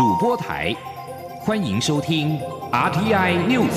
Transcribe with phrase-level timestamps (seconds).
[0.00, 0.74] 主播台，
[1.42, 2.38] 欢迎收听
[2.72, 3.68] RTI News。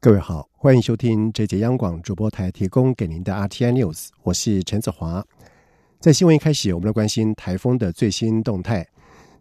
[0.00, 5.24] 各位好，欢迎收听这节央广主播台提供给您的 RTI News，我是陈子华。
[6.00, 8.84] 在新闻一开始，我们来关心台风的最新动态。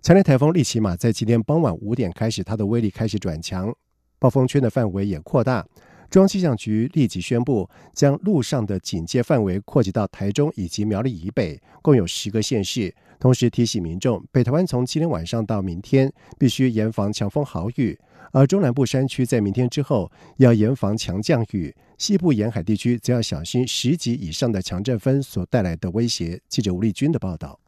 [0.03, 3.73] 强烈台风利奇马在今天傍晚五点开始，它的威力开始转强，
[4.19, 5.65] 暴风圈的范围也扩大。
[6.09, 12.93] 中央气象局立即宣布，将陆上的警戒范围扩及到台中以及苗栗以北，共有十个县市。
[13.19, 17.97] 同时提醒民众，北台湾从今天晚上到明天必须严防强风豪雨。
[18.31, 26.41] 而中南部山区在明天之后要严防强降雨，西部沿海地区则要小心十级以上的强阵风所带来的威胁。
[26.47, 27.59] 记者吴丽君的报道。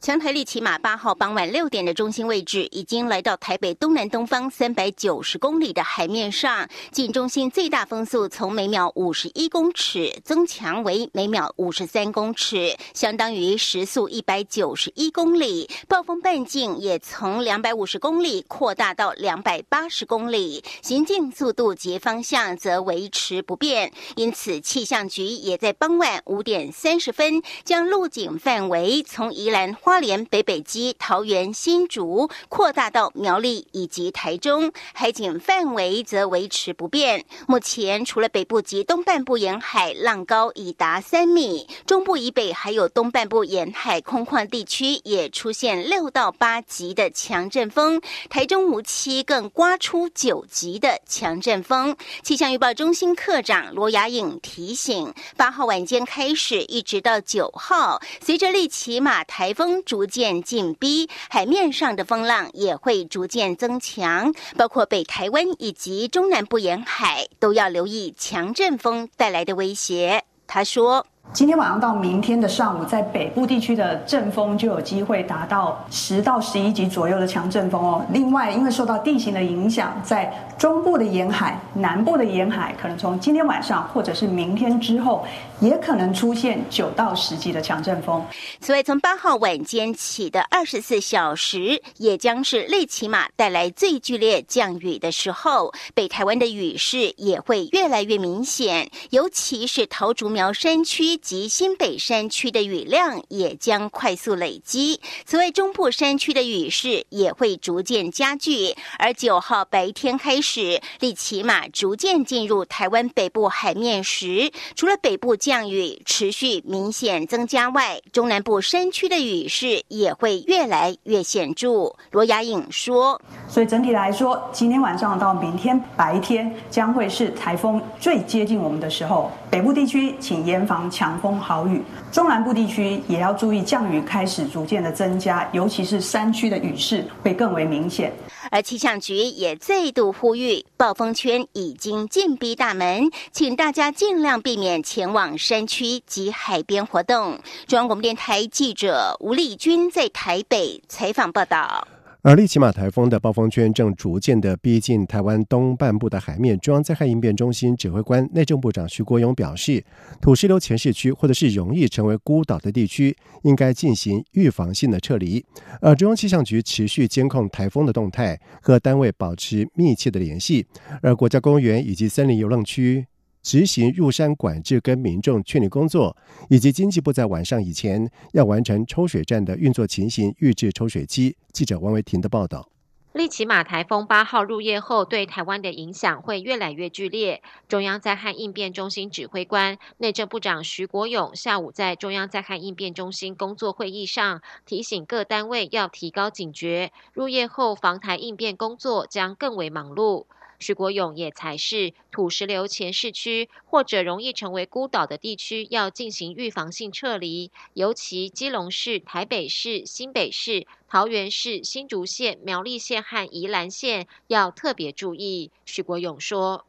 [0.00, 6.66] 强台力骑马八号傍晚六点的中心位置，已经来到台北东南东方三百九十公里的海面上。
[6.90, 15.68] 近中心最大风速从每秒五十一公尺增强为每秒五十三公尺，相当于时速一百九十一公里。
[15.86, 23.92] 暴风半径也从两百五十公里扩大到两百八十公里，行进速度及方向则维持不变。
[24.16, 29.74] 因此，气象局也在傍晚五点三十分将路警范围从宜兰。
[29.90, 37.24] 花莲、北北基、桃园、新竹扩大到苗栗以及台中，海警范围则维持不变。
[37.48, 51.96] 目前除了北部及东半部沿海浪高已达三米，中部以北还有东半部沿海空旷地区也出现六到八级的强阵风，台中无期更刮出九级的强阵风。
[52.22, 59.79] 气象预报中心科长罗雅颖提醒，八号晚间开始一直到九号，随着利奇马台风。
[59.84, 70.24] 逐渐紧逼，海面上的风浪也会逐渐增强，包括北台湾以及中南部沿海都要留意强阵风带来的威胁。
[70.46, 71.06] 他说。
[71.32, 78.04] 今天晚上到明天的上午，在北部地区的阵风就有机会达到十到十一级左右的强阵风哦。
[78.12, 85.24] 另外，因为受到地形的影响，在中部的沿海、南部的沿海，可能从今天晚上或者是明天之后，
[85.60, 88.20] 也可能出现九到十级的强阵风。
[88.60, 95.72] 此外，从八号晚间起的二十四小时，也将是类奇马带来最剧烈降雨的时候。
[95.94, 101.09] 北台湾的雨势也会越来越明显，尤其是桃竹苗山区。
[101.16, 105.00] 及新北山区的雨量也将快速累积。
[105.24, 108.74] 此外，中部山区的雨势也会逐渐加剧。
[108.98, 121.94] 而九号白天开始，利奇马逐渐进入台湾北部海面时，除了北部降雨持续明显增加外，中南部山区的雨势也会越来越显著。
[122.10, 129.30] 罗雅颖说：“所以整体来说，今天晚上到明天白天将会是台风最接近我们的时候。
[129.50, 138.10] 北部地区请严防强。”风豪雨，中南部地区也要注意降雨开始逐渐的增加，尤其是山区的雨势会更为明显。
[138.50, 147.38] 而气象局也再度呼吁，暴风圈已经进逼大门，请大家尽量避免前往山区及海边活动。
[147.66, 151.86] 中央广播电台记者吴丽君在台北采访报道。
[152.22, 156.58] 而利奇马台风的暴风圈正逐渐的逼近台湾东半部的海面。
[156.58, 159.82] 中央灾害应变中心指挥官、内政部长徐国勇表示，
[160.20, 165.42] 土石流前市区或者是容易成为孤岛的地区，应该进行预防性的撤离。
[165.80, 170.66] 而中央气象局持续监控台风的动态，和单位保持密切的联系。
[171.00, 173.06] 而国家公园以及森林游乐区。
[173.42, 176.16] 执行入山管制跟民众劝离工作，
[176.48, 181.36] 以及经济部在晚上以前要完成抽水站的运作情形，预置抽水机。
[181.52, 182.68] 记者王维婷的报道。
[183.12, 187.42] 利奇马台风八号入夜后，对台湾的影响会越来越剧烈。
[187.66, 200.26] 中央灾害应变中心指挥官、内政部长徐国勇下午在中央灾害应变中心工作会议上，提醒各单位要提高警觉，入夜后防台应变工作将更为忙碌。
[200.60, 215.50] 徐国勇也才是土石流前市区或者容易成为孤岛的地区，要进行预防性撤离，尤其基隆市、台北市、新北市、桃园市、新竹县、苗栗县和宜兰县要特别注意。
[215.64, 216.66] 徐国勇说：“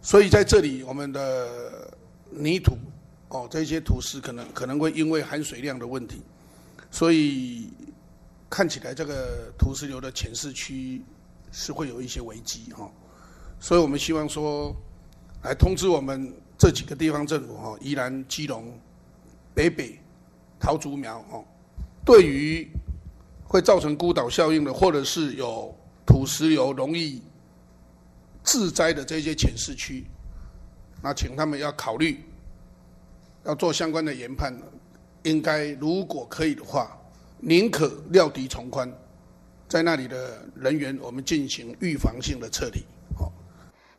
[0.00, 1.92] 所以在这里，我们的
[2.30, 2.78] 泥土
[3.28, 6.22] 哦，这些土石可能可能会因为含水量的问题，
[6.92, 7.68] 所以
[8.48, 11.02] 看起来这个土石流的前市区
[11.50, 12.88] 是会有一些危机哈。”
[13.62, 14.74] 所以我们希望说，
[15.44, 18.76] 来通知我们这几个地方政府哈，宜兰、基隆、
[19.54, 19.96] 北北、
[20.58, 21.44] 桃竹苗哦，
[22.04, 22.68] 对于
[23.44, 25.72] 会造成孤岛效应的，或者是有
[26.04, 27.22] 土石流容易
[28.42, 30.04] 自灾的这些浅市区，
[31.00, 32.20] 那请他们要考虑，
[33.44, 34.52] 要做相关的研判，
[35.22, 37.00] 应该如果可以的话，
[37.38, 38.92] 宁可料敌从宽，
[39.68, 42.84] 在那里的人员我们进行预防性的撤离。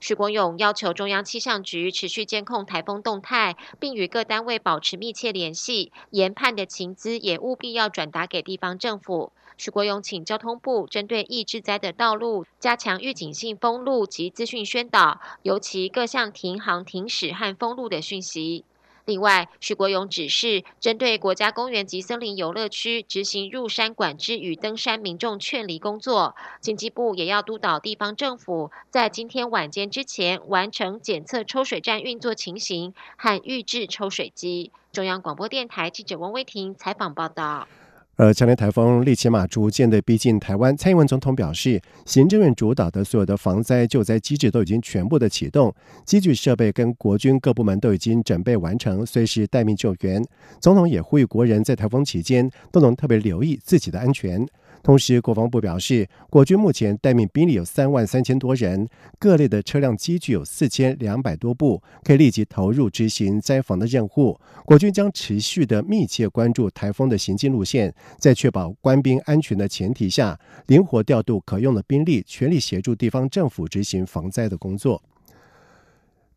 [0.05, 9.31] 徐国勇要求中央气象局持续监控台风动态，并与各单位保持密切联系，研判的情资也务必要转达给地方政府。
[9.55, 18.65] 徐国勇请交通部针对易致灾的道路加强预警性封路及资讯宣导，尤其各项停航停驶和封路的讯息。
[19.05, 26.35] 另外，徐国勇指示，针对国家公园及森林游乐区执行入山管制与登山民众劝离工作。
[26.61, 34.71] 经济部也要督导地方政府，在今天晚间之前完成检测抽水站运作情形和预制抽水机。
[34.93, 37.67] 中央广播电台记者汪威婷采访报道。
[38.15, 45.73] 而强烈台风利奇马逐渐的逼近台湾，蔡英文总统表示，行政院主导的所有的防灾救灾机制都已经全部的启动，
[46.05, 50.23] 机具设备跟国军各部门都已经准备完成，随时待命救援。
[50.59, 54.45] 总统也呼吁国人在台风期间都能特别留意自己的安全。
[54.83, 58.85] 同时，国防部表示，国军目前待命兵力有三万三千多人，
[59.17, 64.37] 各类的车辆机具有四千两百多部，可以立即投入执行灾防的任务。
[64.65, 70.37] 国军将持续的密切关注台风的行进路线，在确保官兵安全的前提下，
[70.67, 75.01] 灵活调度可用的兵力，全力协助地方政府执行防灾的工作。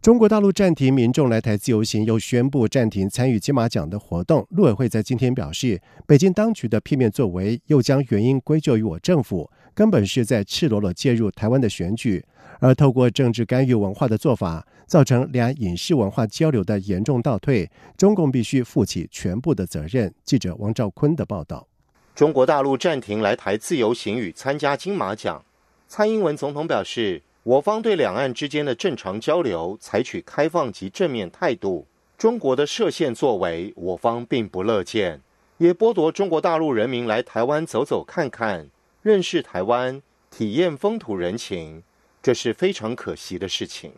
[0.07, 4.47] 中国大陆暂停民众来台自由行，又宣布暂停参与金马奖的活动。
[4.51, 12.25] 陆委会在今天表示，北京当局的片面作为，又将原因归咎于我政府，根本是在赤裸裸介入台湾的选举，
[12.61, 17.69] 而透过政治干预文化的做法，造成两岸影视文化交流的严重倒退。
[17.97, 20.15] 中共必须负起全部的责任。
[20.25, 21.67] 记者王兆坤的报道：
[22.15, 25.45] 中国大陆暂停来台自由行与参加金马奖，
[25.89, 27.23] 蔡英文总统表示。
[27.47, 31.87] 我方对两岸之间的正常交流采取开放及正面态度。
[32.19, 35.21] 中国的设限作为，我方并不乐见，
[35.59, 38.69] 也剥夺中国大陆人民来台湾走走看看、
[39.01, 41.85] 认识台湾、体验风土人情，
[42.21, 43.93] 这是非常可惜的事情。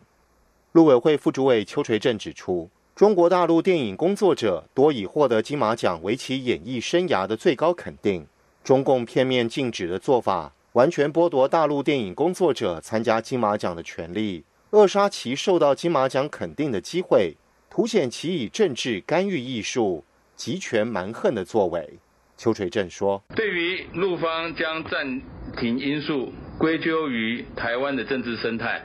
[0.73, 8.27] 陆委会副主委邱垂正指出，中国大陆电影工作者多已获得金马奖为其演艺生涯的最高肯定，
[8.63, 10.53] 中共片面禁止的做法。
[10.73, 17.35] 完全剥夺大陆电影工作者参加金马奖的权利，扼杀其受到金马奖肯定的机会，
[17.71, 20.05] 凸显其以政治干预艺术、
[20.35, 21.97] 集权蛮横的作为。
[22.37, 25.19] 邱垂正说：“对于陆方将暂
[25.57, 28.81] 停因素归咎于台湾的政治生态，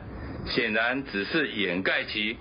[0.46, 2.36] 显然只是掩盖其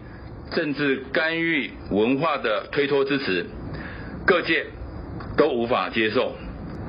[0.55, 3.45] 政治干预文化的推脱之词，
[4.25, 4.65] 各界
[5.37, 6.33] 都无法接受。”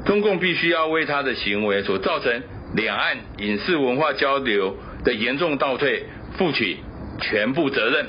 [0.04, 2.42] 中共必须要为他的行为所造成
[2.74, 6.04] 两岸影视文化交流的严重倒退
[6.36, 6.78] 负起
[7.20, 8.06] 全部责任。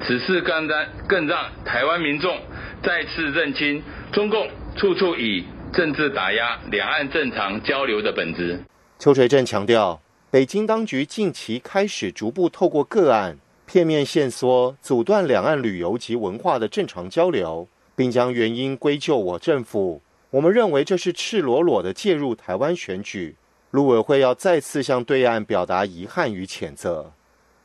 [0.00, 2.36] 此事更让更让台湾民众
[2.82, 3.80] 再次认清
[4.10, 8.58] 中共处处以政治打压两岸正常交流的本质。
[8.98, 20.02] 邱垂正强调，北京当局近期开始逐步透过个案片面线索，阻断两岸旅游及文化的正常交流，并将原因归咎我政府。
[20.32, 23.36] 我们认为这是赤裸裸的介入台湾选举，
[23.70, 27.12] 陆委会要再次向对岸表达遗憾与谴责。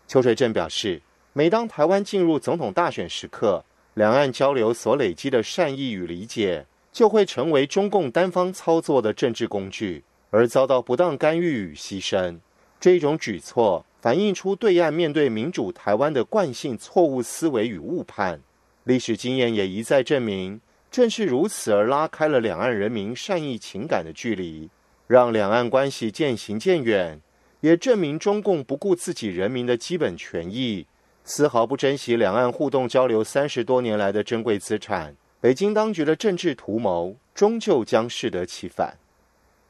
[0.06, 12.38] 邱水正表示，每当台湾进入总统大选时刻，两岸交流所累积的善意与理解，就会成为中共单方操作的政治工具，而遭到不当干预与牺牲。
[12.82, 18.42] 这种举措反映出对岸面对民主台湾的惯性错误思维与误判，
[18.84, 20.60] 历史经验也一再证明。
[20.90, 24.70] 正是如此，而拉开了两岸人民善意情感的距离，
[25.06, 27.22] 让两岸关系渐行渐远，
[27.62, 30.88] 也证明中共不顾自己人民的基本权益，
[31.24, 35.16] 丝毫不珍惜两岸互动交流三十多年来的珍贵资产。
[35.40, 38.98] 北京当局的政治图谋，终究将适得其反。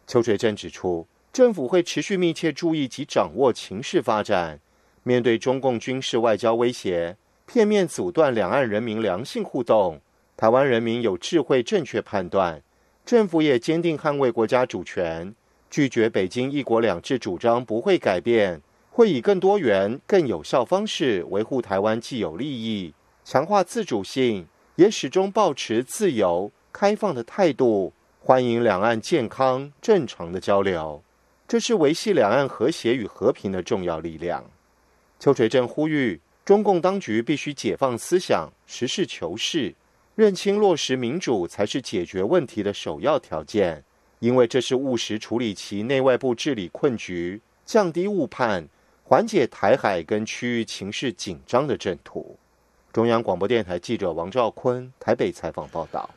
[0.05, 4.59] 邱垂正指出，政府会持续密切注意及掌握情势发展，
[5.03, 9.99] 面对中共军事外交威胁，片面阻断两岸人民良性互动。
[10.37, 12.61] 台湾人民有智慧、正确判断，
[13.03, 15.33] 政府也坚定捍卫国家主权，
[15.67, 22.93] 拒绝北京“一国两制”主张不会改变，会以更多元、更有效方式维护台湾既有利益，
[23.25, 31.01] 强化自主性，也始终保持自由、开放的态度，欢迎两岸健康正常的交流，
[31.47, 34.45] 这是维系两岸和谐与和平的重要力量。
[35.19, 39.73] 邱垂正呼吁，中共当局必须解放思想，实事求是。
[40.17, 43.83] 认清落实民主才是解决问题的首要条件，
[44.17, 48.67] 因为这是务实处理其内外部治理困局、降低误判、
[49.03, 52.35] 缓解台海跟区域情势紧张的阵图。
[52.91, 56.09] 中央广播电台记者王兆坤台北采访报道。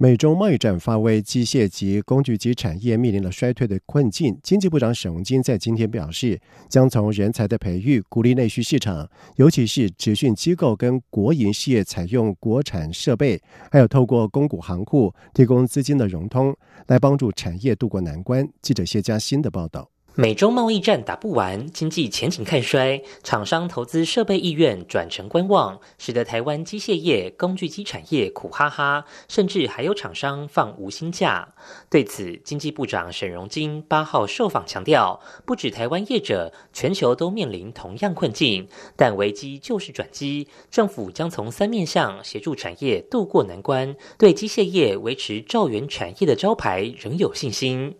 [0.00, 4.38] 美中贸易战发威，机械及工具机产业面临了衰退的困境。
[4.44, 18.48] 经济部长沈荣金在今天表示，将从人才的培育、鼓励内需市场，尤其是职训机构跟国营事业采用国产设备，还有透过公股行库提供资金的融通，来帮助产业渡过难关。
[18.62, 19.90] 记者谢佳欣的报道。
[20.14, 31.54] 美洲贸易战打不完，经济前景看衰，厂商投资设备意愿转成观望，使得台湾机械业、工具机产业苦哈哈，甚至还有厂商放无薪假。
[31.88, 47.94] 对此，经济部长沈荣金八号受访强调，不止台湾业者，全球都面临同样困境，但危机就是转机，政府将从三面向协助产业渡过难关，对机械业维持兆元产业的招牌仍有信心。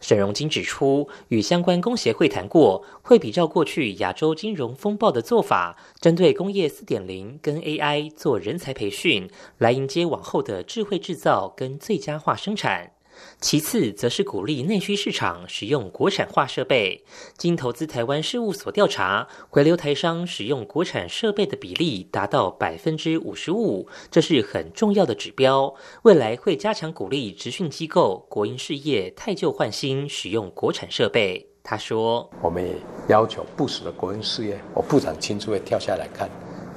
[0.00, 9.28] 沈荣金指出，与相关工协会谈过，会比照过去亚洲金融风暴的做法，针对工业四点零跟 AI 做人才培训，
[9.58, 12.97] 来迎接往后的智慧制造跟最佳化生产。
[13.40, 17.04] 其次，则是鼓励内需市场使用国产化设备。
[17.36, 25.72] 经投资台湾事务所调查，回流台商使用国产设备的比例达到百分之五十五，这是很重要的指标。
[26.02, 31.46] 未来会加强鼓励职训机构、国营事业太旧换新，使用国产设备。
[31.62, 32.74] 他说：“我们也
[33.08, 36.28] 要求部署的国营事业，我部长亲自会跳下来看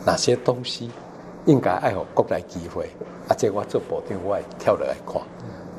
[0.06, 0.92] 哪些东西
[1.46, 2.90] 应该爱好国内机会，
[3.28, 5.22] 啊，这我做保定我跳落来看。”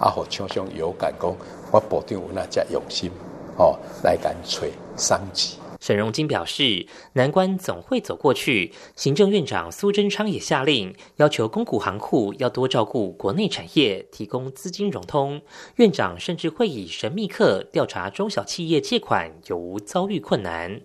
[0.03, 1.33] 啊，好厂商有感讲，
[1.71, 3.09] 我保证有那家用心
[3.57, 5.57] 哦，来敢吹商机。
[5.79, 8.73] 沈荣金表示，难关总会走过去。
[8.97, 15.41] 行政院长苏贞昌也下令，要求公股行库要多照顾国内产业，提供资金融通。
[15.77, 20.81] 院长甚至会以神秘客调查中小企业借款有无遭遇困难。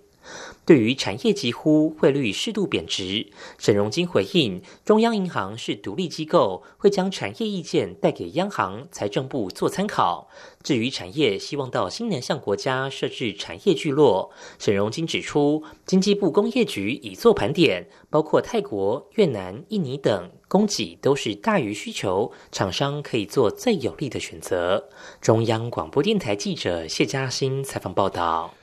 [0.68, 3.26] 对于产业几乎汇率适度贬值，
[3.58, 10.28] 沈荣金回应：中央银行是独立机构，会将产业意见带给央行、财政部做参考。
[10.62, 24.90] 至于产业希望到新南向国家设置产业聚落，沈荣金指出，经济部工业局已做盘点，包括泰国、越南、印尼等，供给都是大于需求，厂商可以做最有利的选择。
[25.22, 28.54] 中央广播电台记者谢嘉欣采访报道。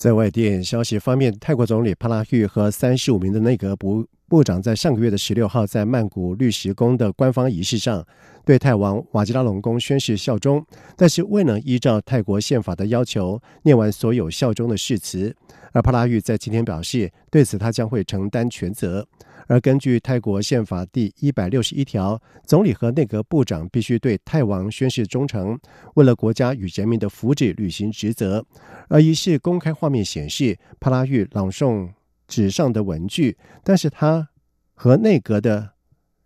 [0.00, 8.06] 在外电消息方面，泰国总理帕拉育和三十五名的内阁不部长在上个月的十六号在曼谷绿石宫的官方仪式上，
[8.44, 10.64] 对泰王瓦吉拉隆功宣誓效忠，
[10.96, 15.34] 但是未能依照泰国宪法的要求念完所有效忠的誓词。
[15.72, 19.04] 而帕拉育在今天表示，对此他将会承担全责。
[19.48, 25.58] 而根据泰国宪法第一百六十一条，总理和内阁部长必须对泰王宣誓忠诚，
[25.94, 28.46] 为了国家与人民的福祉履行职责。
[28.86, 31.88] 而仪式公开画面显示，帕拉育朗诵
[32.30, 34.28] 纸上的文具，但是他
[34.74, 35.72] 和内阁的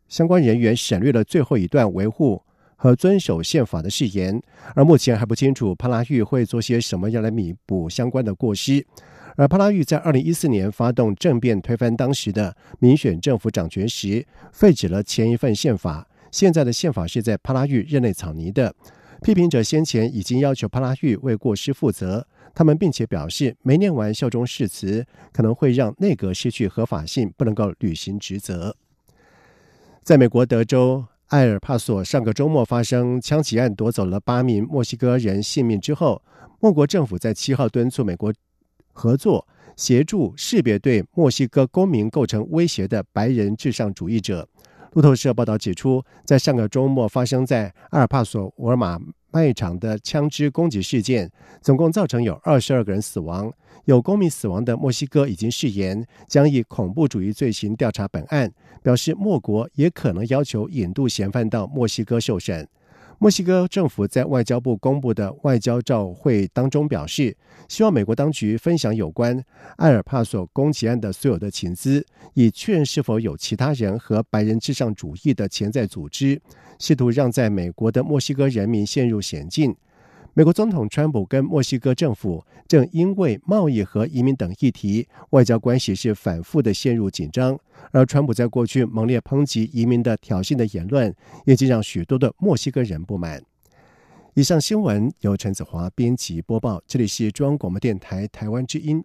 [0.07, 2.43] 相关人员省略了最后一段维护
[2.77, 4.41] 和遵守宪法的誓言。
[4.75, 8.87] 而目前还不清楚帕拉育会做些什么样来弥补相关的过失。
[9.37, 16.07] 而帕拉育在二零一四年发动政变推翻当时的民选政府掌权时，废止了前一份宪法。
[16.31, 18.75] 现在的宪法是在帕拉育任内草拟的。
[19.23, 28.77] 批评者先前已经要求帕拉育为过失负责，他们并且表示，没念完效忠誓词可能会让内阁失去合法性，不能够履行职责。
[30.03, 36.23] 在美国德州埃尔帕索，上个周末发生枪击案，夺走了八名墨西哥人性命之后，
[36.61, 38.33] 莫国政府在七号敦促美国。
[38.97, 39.45] 合作
[39.77, 44.49] 协助识别对墨西哥公民构成威胁的白人至上主义者。
[44.93, 48.97] 路透社报道指出，在上个周末发生在阿尔帕索沃尔玛
[49.35, 51.29] 卖场的枪支攻击事件，
[51.61, 53.53] 总共造成有二十二个人死亡。
[53.85, 58.49] 有公民死亡的墨西哥已经誓言将以恐怖主义罪行调查本案，
[58.81, 62.67] 表示莫国也可能要求引渡嫌犯到墨西哥受审。
[63.19, 67.37] 墨西哥政府在外交部公布的外交照会当中表示，
[67.69, 69.43] 希望美国当局分享有关
[69.77, 72.05] 埃尔帕索攻击案的所有的情资，
[72.35, 76.41] 以确认是否有其他人和白人至上主义的潜在组织，
[76.79, 79.75] 试图让在美国的墨西哥人民陷入险境。
[80.37, 87.57] 美国总统川普跟墨西哥政府正因为贸易和移民等议题，外交关系是反复的陷入紧张。
[87.93, 91.15] 而川普在过去猛烈抨击移民的挑衅的言论，
[91.47, 93.41] 已经让许多的墨西哥人不满。
[94.35, 99.05] 以上新闻由陈子华编辑播报，这里是中央广播电台台湾之音。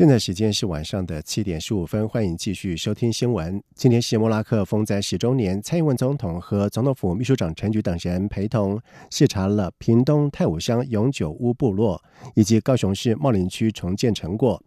[0.00, 3.62] 现在时间是晚上的七点十五分，欢迎继续收听新闻。
[3.74, 8.80] 今天是莫拉克风灾十周年，蔡英文总统和总统府秘书长陈菊等人陪同
[9.10, 12.02] 视察了屏东太武乡永久屋部落
[12.34, 14.58] 以及高雄市茂林区重建成果。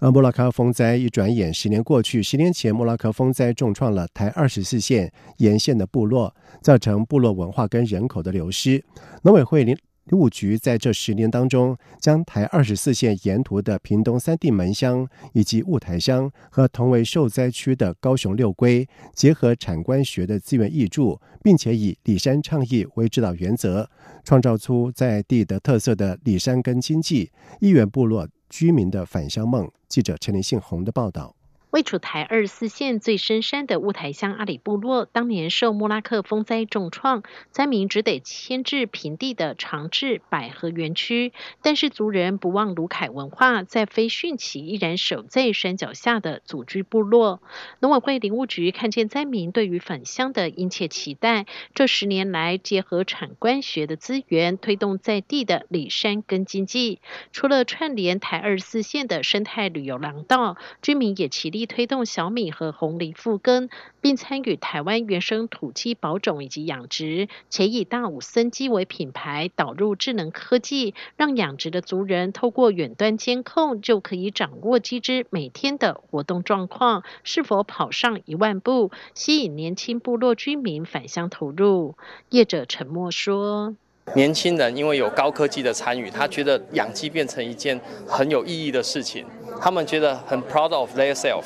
[0.00, 8.84] 而莫拉克风灾一转眼十年过去，十年前莫拉克风灾重创了台二十四县沿线的部落，造成部落文化跟人口的流失。
[9.22, 9.64] 农委会
[10.12, 23.88] 务局在这十年当中，将台二十四线沿途的屏东三地门乡以及雾台乡和同为受灾区的高雄六龟，结合产官学的资源挹注，并且以里山倡议为指导原则，
[24.22, 27.30] 创造出在地的特色的里山根经济、
[27.60, 29.70] 一元部落居民的返乡梦。
[29.88, 31.33] 记者陈林信宏的报道。
[31.74, 41.32] 位处台二十四县最深山的雾台乡阿里部落，当年受莫拉克风灾重创，灾民只得迁至平地的长治百合园区。
[41.62, 47.42] 但是族人不忘卢凯文化，在非汛期依然守在山脚下的祖居部落。
[47.80, 57.00] 农委会林务局看见灾民对于返乡的殷切期待，这十年来结合产官学的资源，推动在地的里山根经济。
[57.32, 61.63] 除了串联台二十四县的生态旅游廊道，居民也齐力。
[61.66, 63.68] 推动小米和红梨复耕，
[64.00, 81.96] 并参与台湾原生土鸡保种以及养殖，且以大武森鸡为品牌，导入智能科技，让养殖的族人透过远端监控，就可以掌握鸡只每天的活动状况，是否跑上一万步，吸引年轻部落居民返乡投入。
[82.30, 83.74] 业者沉默说。
[84.14, 89.24] 年轻人因为有高科技的参与，他觉得养鸡变成一件很有意义的事情，
[89.60, 91.42] 他们觉得很 proud of their self，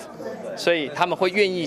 [0.57, 1.67] 所以他们会愿意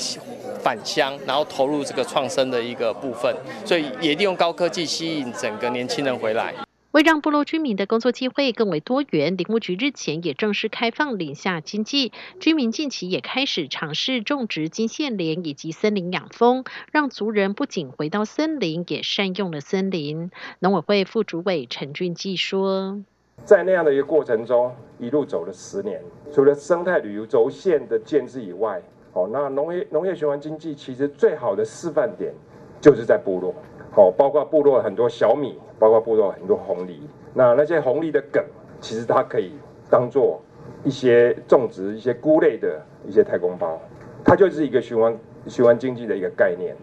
[0.62, 6.54] 返乡，然后投入这个创生的一个部分，所以也利用高科技吸引整个年轻人回来。
[6.92, 20.32] 为让部落居民的工作机会更为多元，林务局日前也正式开放林下经济，居民近期也开始尝试种植金线莲以及森林养蜂，让族人不仅回到森林，也善用了森林。
[20.60, 23.02] 农委会副主委陈俊基说，
[23.46, 26.02] 在那样的一个过程中，一路走了十年，
[26.34, 28.82] 除了生态旅游轴线的建制以外，
[29.14, 32.34] 哦，那农业农业循环经济其实最好的示范点
[32.82, 33.56] 就是在部落。
[33.94, 37.02] 好，包括部落很多小米，包括部落很多红梨。
[37.34, 38.42] 那那些红梨的梗，
[38.80, 39.52] 其实它可以
[39.90, 40.42] 当做
[40.86, 43.78] 一些种植一些菇类的一些太空包，
[44.24, 46.74] 它就是一个循环循环经济的一个概念。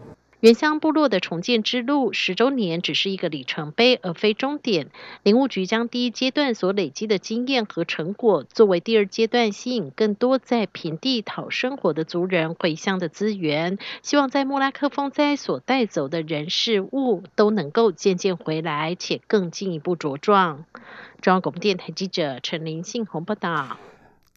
[0.40, 4.88] 原乡部落的重建之路十周年只是一个里程碑，而非终点。
[5.24, 13.78] 林务局将第一阶段所累积的经验和成果，作为第二阶段吸引更多在平地讨生活的族人回乡的资源。
[14.02, 20.64] 希望在莫拉克风灾所带走的人事物，都能够渐渐回来，且更进一步茁壮。
[21.20, 23.76] 中央广播电台记者陈林信宏报道。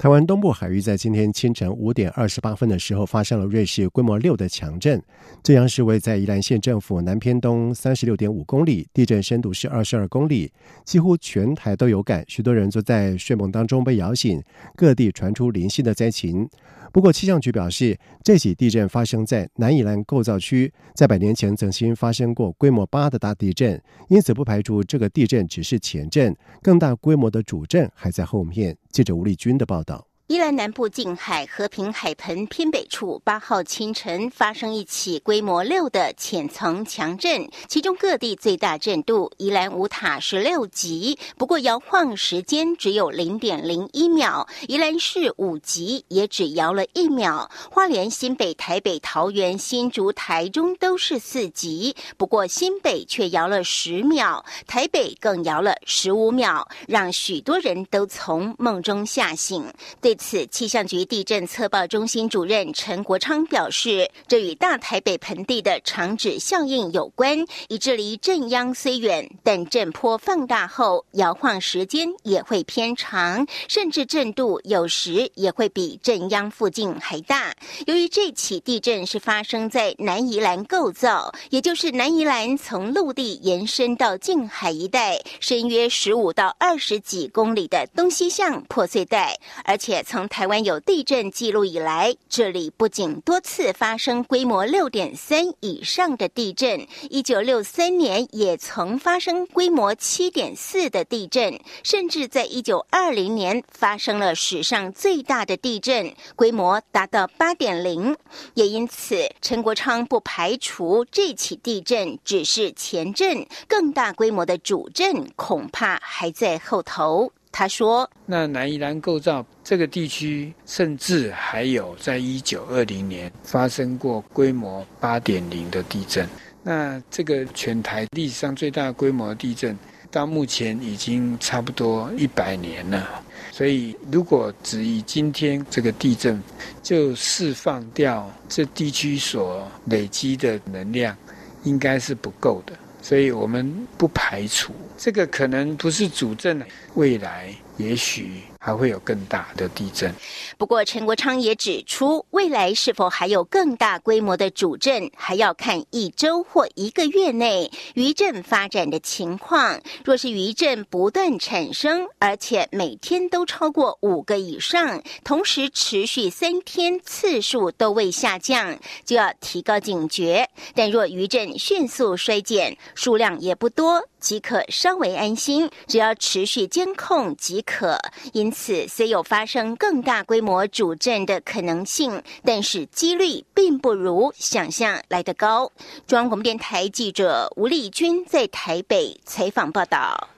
[0.02, 5.00] 台湾东部海域在今天清晨五点二十八分的时候发生了瑞士规模六的强震，
[5.44, 10.52] 这央是位在宜兰县政府南偏东三十六点五公里，地震深度是二十二公里，
[10.84, 14.42] 几乎全台都有感，许多人都在睡梦当中被摇醒，
[14.76, 16.50] 各地传出零星的灾情。
[16.91, 28.77] 不过，气象局表示，这起地震发生在南以兰构造区，在百年前曾经发生过规模八的大地震，因此不排除这个地震只是前震，更大规模的主震还在后面。
[28.91, 30.11] 记者吴立军的报道。
[30.32, 47.52] 宜兰南部近海和平海盆偏北处，八号清晨发生一起规模六的浅层强震，其中各地最大震度宜兰五塔十六级，不过摇晃时间只有零点零一秒；宜兰市五级也只摇了一秒。
[47.70, 59.70] 花莲、新北、台北、桃园、新竹、台中都是四级，不过新北却摇了十秒，台北更摇了十五秒，让许多人都从梦中吓醒。
[60.00, 60.17] 对。
[60.21, 77.51] 此气象局地震测报中心主任陈国昌表示，这与大台北盆地的长指效应有关，以致离震央虽远，但震波放大后，摇晃时间也会偏长，甚至震度有时也会比震央附近还大。
[77.88, 90.01] 由于这起地震是发生在南宜兰构造，也就是南宜兰从陆地延伸到近海一带，深约十五到二十几公里的东西向破碎带，而且。
[90.04, 108.16] 从台湾有地震记录以来，这里不仅多次发生规模六点三以上的地震，一九六三年也曾发生规模七点四的地震，甚至在一九二零年发生了史上最大的地震，规模达到八点零。
[108.54, 117.32] 也因此，陈国昌不排除这起地震只是前震，更大规模的主震恐怕还在后头。
[117.52, 126.28] 他说：“那南宜兰构造这个地区，甚至还有在一九二零年发生过规模八点零的地震。
[126.64, 129.78] 那这个全台历史上最大规模地震，
[130.10, 133.22] 到目前已经差不多一百年了。
[133.52, 136.42] 所以，如果只以今天这个地震
[136.82, 141.16] 就释放掉这地区所累积的能量，
[141.64, 142.74] 应该是不够的。
[143.02, 146.62] 所以我们不排除这个可能不是主政，
[146.94, 147.54] 未来。
[147.82, 150.13] 也许。”还会有更大的地震。
[150.56, 159.82] 不过，陈国昌也指出，未来是否还有更大规模的主震，还要看一周或一个月内余震发展的情况。
[160.06, 170.48] 若是余震不断产生，而且每天都超过五个以上，同时持续三天，次数都未下降，就要提高警觉。
[170.76, 177.97] 但若余震迅速衰减，数量也不多，即可稍微安心，只要持续监控即可。
[178.31, 185.71] 因此，虽有发生更大规模主震的可能性，但是几率并不如想象来得高。
[186.07, 190.29] 中央广播电台记者吴丽君在台北采访报道。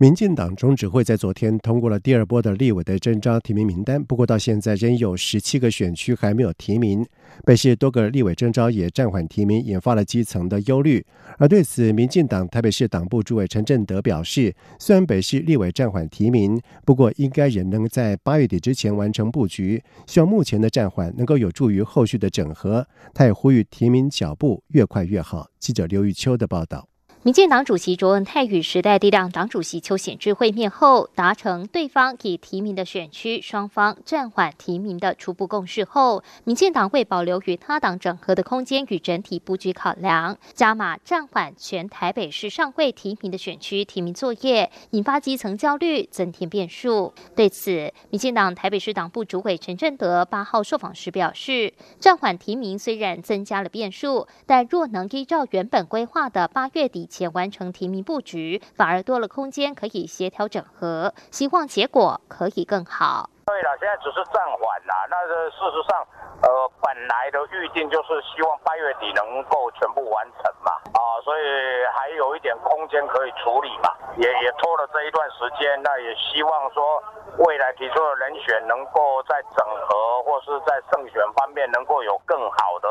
[0.00, 7.04] 民进党中指会在昨天通过了第二波的立委的征召提名名单，不过到现在仍有十七个选区还没有提名。
[7.44, 11.04] 北市多个立委征召也暂缓提名，引发了基层的忧虑。
[11.36, 22.86] 而对此，民进党台北市党部主委陈振德表示，虽然北市立委暂缓提名，不过应该仍能在八月底之前完成布局，希望目前的暂缓能够有助于后续的整合。
[23.12, 25.48] 他也呼吁提名脚步越快越好。
[25.58, 26.88] 记者刘玉秋的报道。
[27.28, 47.12] 民进党主席卓文泰与时代力量党主席邱显智会面后，达成对方已提名的选区双方暂缓提名的初步共识后，民进党会保留与他党整合的空间与整体布局考量，加码暂缓全台北市上会提名的选区提名作业，引发基层焦虑，增添变数。
[47.36, 57.06] 对此，民进党台北市党部主委陈振德八号受访时表示，暂缓提名虽然增加了变数，但若能依照原本规划的八月底。
[57.18, 63.28] 前完成提名布局，反而多了空间可以协调整合，希望结果可以更好。
[63.46, 64.94] 对了，现在只是暂缓啦。
[65.10, 66.06] 那事实上，
[66.42, 71.42] 呃，本来的预定就是希望八月底能够全部完成嘛，啊，所以
[71.92, 75.80] 还有一点空间可以处理嘛，也也拖了这一段时间。
[75.82, 77.02] 那也希望说，
[77.46, 82.88] 未来提出的人选能够在整合或是在胜选方面能够有更好的。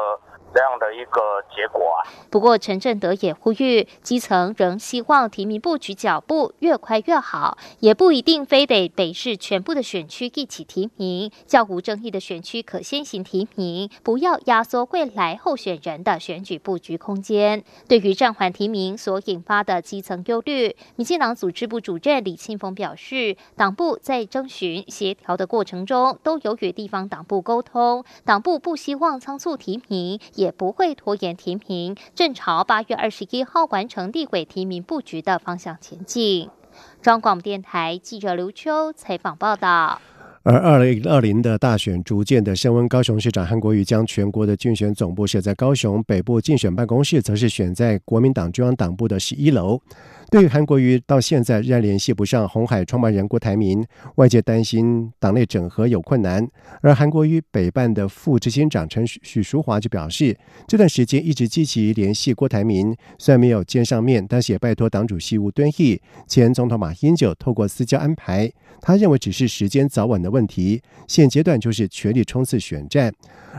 [0.56, 2.08] 这样的一个结果啊。
[2.32, 17.64] 不过，陈振德也呼吁，基层仍希望提名布局脚步越快越好，也不一定非得北市全部的选区一起提名，较无争议的选区可先行提名，不要压缩未来候选人的选举布局空间。
[17.88, 30.20] 对于暂缓提名所引发的基层忧虑，民进党组织部主任李庆峰表示，党部在征询协调的过程中，都有与地方党部沟通，党部不希望仓促提名。
[30.36, 36.50] 也不会拖延提名，正朝八月二十一号完成立委提名布局的方向前进。
[37.02, 40.00] 中广电台记者刘秋采访报道。
[40.50, 49.78] 而二零二零的大选逐渐的升温，高雄市长韩国瑜将全国的竞选总部设在高雄，北部竞选办公室则是选在国民党中央党部的十一楼。
[50.30, 56.46] 对于韩国瑜到现在仍然联系不上红海创办人郭台铭，外界担心党内整合有困难。
[56.82, 68.50] 而韩国瑜北办的副执行长陈许淑华就表示，这段时间一直积极联系郭台铭，虽然没有见上面，但是也拜托党主席吴敦义、前总统马英九透过私交安排。
[68.80, 73.12] 他认为只是时间早晚的问问题，现阶段就是全力冲刺选战。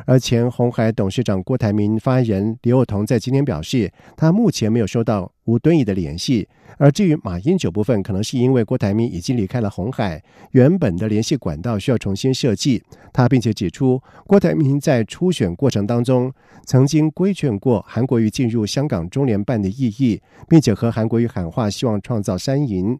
[0.06, 6.46] 而前红海董事长郭台铭发言人李友彤在今天表示，他目前没有收到吴敦义的联系。
[6.76, 12.82] 而至于马英九部分，可能是因为郭台铭已经离开了红海，原本的联系管道需要重新设计。
[13.12, 16.30] 他并且指出，郭台铭在初选过程当中
[16.66, 22.98] 曾经规劝过韩国瑜进入香港中联办的意义，并且和韩国瑜喊话，希望创造山营。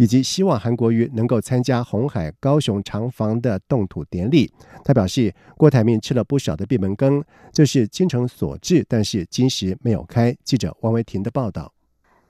[0.00, 4.48] 以及希望韩国瑜能够参加红海高雄长房的动土典礼。
[4.84, 7.20] 他表示，郭台铭吃了不少的闭门羹，
[7.52, 10.32] 这是精诚所至，但是金石没有开。
[10.44, 11.74] 记者王维婷的报道。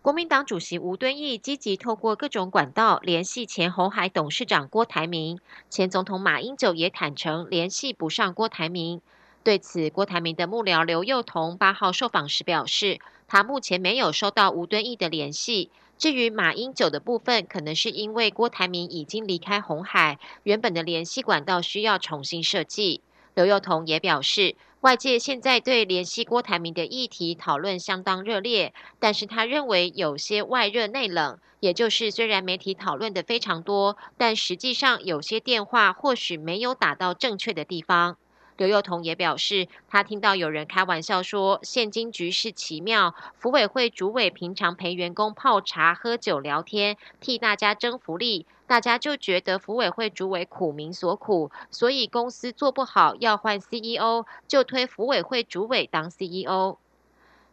[0.00, 9.02] 国民党主席吴敦义积极透过各种管道联系前红海董事长郭台铭，前总统马英九也坦诚联系不上郭台铭。
[9.42, 15.70] 对此，郭台铭的幕僚刘幼彤八号受访时表示，他目前没有收到吴敦义的联系。
[15.98, 23.00] 至于马英九的部分，可能是因为郭台铭已经离开红海，原本的联系管道需要重新设计。
[23.34, 24.54] 刘幼彤也表示。
[24.80, 38.16] 外界现在对联系郭台铭的议题讨论相当热烈，但是他认为有些外热内冷，也就是虽然媒体讨论的非常多，但实际上有些电话或许没有打到正确的地方。
[38.56, 56.76] 刘幼彤也表示，他听到有人开玩笑说，现金局势奇妙，福委会主委平常陪员工泡茶、喝酒、聊天，替大家争福利，大家就觉得福委会主委苦民所苦，所以公司做不好要换 CEO，就推福委会主委当 CEO。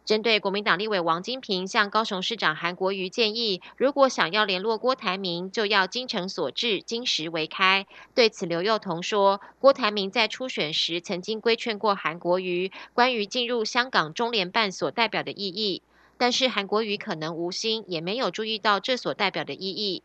[0.04, 7.86] 针对国民党立委王金平向高雄市长韩国瑜建议，如果想要联络郭台铭，就要精诚所至，金石为开。
[8.14, 15.82] 对此，刘幼彤说，郭台铭在初选时曾经规劝过韩国瑜，关于进入香港中联办所代表的意义，
[16.18, 20.02] 但是韩国瑜可能无心，也没有注意到这所代表的意义。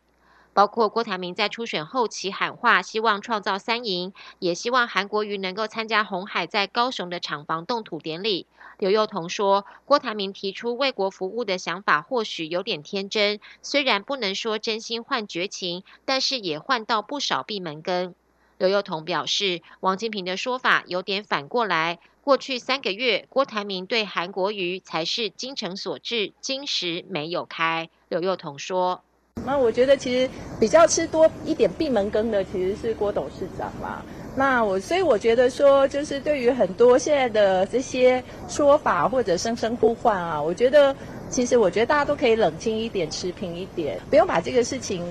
[0.54, 8.46] 包括郭台铭在初选后期喊话，希望创造三赢，也希望韩国瑜能够参加红海在高雄的厂房动土典礼。
[8.78, 18.14] 刘幼彤说，郭台铭提出为国服务的想法或许有点天真，虽然不能说真心换绝情，但是也换到不少闭门羹。
[18.58, 27.88] 刘幼彤表示，王金平的说法有点反过来，过去三个月，郭台铭对韩国瑜才是精诚所至，金石没有开。
[28.08, 29.02] 刘幼彤说。
[29.44, 30.28] 那我觉得其实
[30.60, 34.02] 比较吃多一点闭门羹的其实是郭董事长嘛。
[34.34, 40.94] 那我所以我觉得说，就是对于很多现在的这些说法或者声声呼唤啊，我觉得
[41.28, 45.04] 其实我觉得大家都可以冷静一点，持平一点，不用把这个事情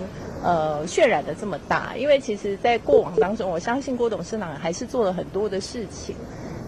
[0.43, 1.93] 呃渲染的这么大。
[1.95, 6.15] 因为其实，在过往当中，我相信郭董事长还是做了很多的事情。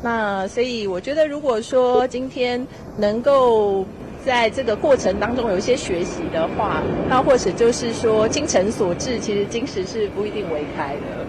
[0.04, 3.84] 那所以我觉得，如果说今天能够。
[4.26, 11.26] 在这个过程当中有一些学习的话，那或者就是说精诚所至，其实金石是不一定为开的。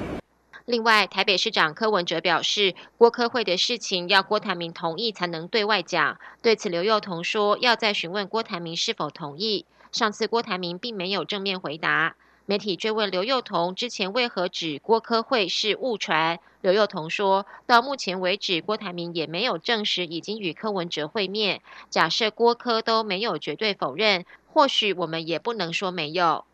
[0.64, 6.18] 另外，台北市长柯文哲表示，郭科会的事情要郭台铭同意才能对外讲。
[6.40, 9.66] 对此，刘幼彤说要再询问郭台铭是否同意。
[9.90, 12.14] 上次郭台铭并没有正面回答。
[12.46, 21.62] 媒体追问刘幼彤之前为何指郭科会是误传，刘幼彤说到目前为止，郭台铭也没有证实已经与柯文哲会面。
[21.88, 26.44] 假设郭科都没有绝对否认，或许我们也不能说没有。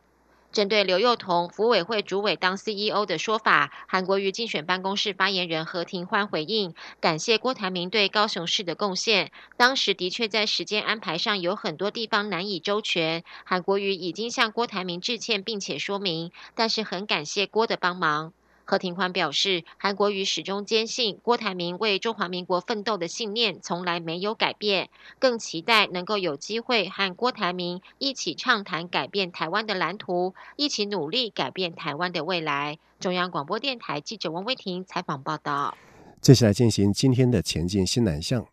[0.53, 9.31] 针对刘幼彤、服委会主委当 CEO 的说法，韩国瑜竞选办公室发言人何庭欢回应，感谢郭台铭对高雄市的贡献。
[9.57, 18.33] 当时的确在时间安排上有很多地方难以周全，韩国瑜已经向郭台铭致歉，并且说明，但是很感谢郭的帮忙。
[18.71, 32.79] 何庭欢表示，韩国瑜始终坚信郭台铭为中华民国奋斗的信念从来没有改变，更期待能够有机会和郭台铭一起畅谈改变台湾的蓝图，一起努力改变台湾的未来。
[33.01, 35.77] 中央广播电台记者王威婷采访报道。
[36.21, 38.47] 接下来进行今天的前进新南向。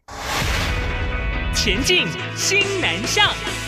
[1.53, 3.66] 前进新南向。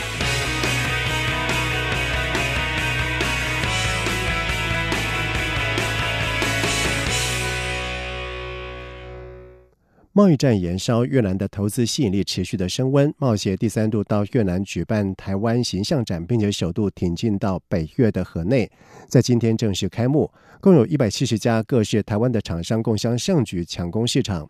[10.19, 13.13] 贸易战延烧，越南的投资吸引力持续的升温。
[13.17, 18.69] 贸协第三度到越南举办台湾形象展，并且首度挺进到北越的河内，
[19.07, 20.29] 在今天正式开幕，
[20.59, 24.49] 共有一百七十家各式台湾的厂商共襄盛举，抢攻市场。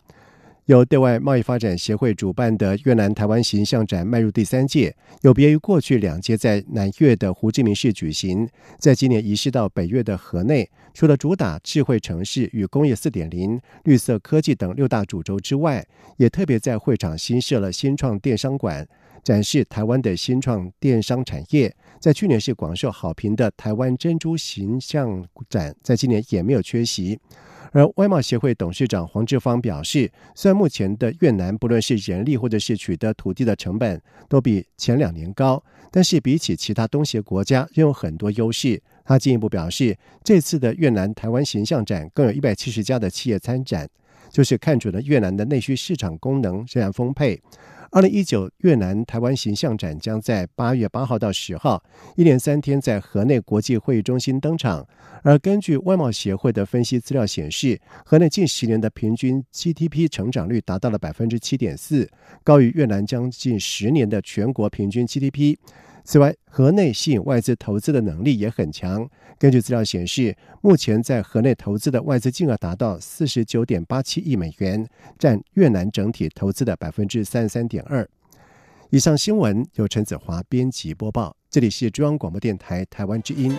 [0.66, 15.86] 由对外贸易发展协会主办的越南台湾形象展迈入第三届，有别于过去两届在南越的胡志明市举行，在今年移师到北越的河内，除了主打智慧城市与工业四点零、绿色科技等六大主轴之外，
[16.18, 18.88] 也特别在会场新设了新创电商馆，
[19.24, 21.74] 展示台湾的新创电商产业。
[22.00, 27.20] 在去年是广受好评的台湾珍珠形象展，在今年也没有缺席。
[27.72, 38.82] 而外贸协会董事长黄志芳表示，虽然目前的越南不论是人力或者是取得土地的成本都比前两年高，但是比起其他东协国家仍有很多优势。
[39.10, 43.90] 他进一步表示，这次的越南台湾形象展共有一百七十家的企业参展，
[44.30, 47.42] 就是看准了越南的内需市场功能仍然丰沛。
[47.90, 51.84] 二零一九越南台湾形象展将在八月八号到十号，
[52.18, 54.88] 一连三天在河内国际会议中心登场。
[55.24, 62.08] 而根据外贸协会的分析资料显示，河内近十年的平均 GDP 成长率达到了百分之七点四，
[62.44, 65.58] 高于越南将近十年的全国平均 GDP。
[66.04, 69.08] 此外，河内吸引外资投资的能力也很强。
[69.38, 74.86] 根据资料显示，目前在河内投资的外资金额达到四十九点八七亿美元，
[75.18, 78.08] 占越南整体投资的百分之三十三点二。
[78.90, 83.56] 以上新闻由陈子华编辑播报，这里是中央广播电台台湾之音。